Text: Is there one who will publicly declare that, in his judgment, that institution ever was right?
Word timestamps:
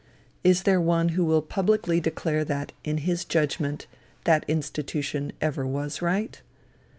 Is 0.43 0.63
there 0.63 0.81
one 0.81 1.09
who 1.09 1.23
will 1.23 1.43
publicly 1.43 1.99
declare 1.99 2.43
that, 2.45 2.71
in 2.83 2.97
his 3.05 3.23
judgment, 3.23 3.85
that 4.23 4.43
institution 4.47 5.31
ever 5.41 5.63
was 5.67 6.01
right? 6.01 6.41